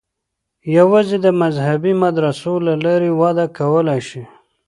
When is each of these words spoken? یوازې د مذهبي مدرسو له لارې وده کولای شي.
یوازې 0.77 1.17
د 1.25 1.27
مذهبي 1.41 1.93
مدرسو 2.03 2.53
له 2.67 2.73
لارې 2.83 3.09
وده 3.21 3.45
کولای 3.59 3.99
شي. 4.09 4.23